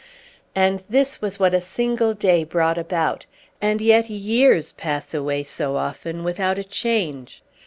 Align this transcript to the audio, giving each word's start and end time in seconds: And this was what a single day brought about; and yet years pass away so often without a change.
And 0.55 0.81
this 0.89 1.21
was 1.21 1.37
what 1.39 1.53
a 1.53 1.61
single 1.61 2.15
day 2.15 2.43
brought 2.43 2.79
about; 2.79 3.27
and 3.61 3.79
yet 3.81 4.09
years 4.09 4.71
pass 4.71 5.13
away 5.13 5.43
so 5.43 5.77
often 5.77 6.23
without 6.23 6.57
a 6.57 6.63
change. 6.63 7.43